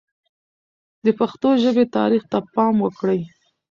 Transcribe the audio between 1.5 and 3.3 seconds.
ژبې تاریخ ته پام وکړئ.